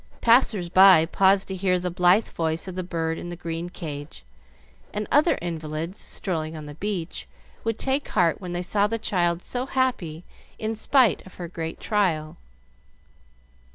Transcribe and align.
Passers 0.19 0.67
by 0.67 1.05
paused 1.05 1.47
to 1.49 1.55
hear 1.55 1.79
the 1.79 1.91
blithe 1.91 2.29
voice 2.29 2.67
of 2.67 2.73
the 2.73 2.81
bird 2.81 3.19
in 3.19 3.29
the 3.29 3.35
green 3.35 3.69
cage, 3.69 4.23
and 4.91 5.07
other 5.11 5.37
invalids, 5.43 5.99
strolling 5.99 6.57
on 6.57 6.65
the 6.65 6.73
beach, 6.73 7.27
would 7.63 7.77
take 7.77 8.07
heart 8.07 8.41
when 8.41 8.51
they 8.53 8.63
saw 8.63 8.87
the 8.87 8.97
child 8.97 9.43
so 9.43 9.67
happy 9.67 10.23
in 10.57 10.73
spite 10.73 11.23
of 11.27 11.35
her 11.35 11.47
great 11.47 11.79
trial. 11.79 12.37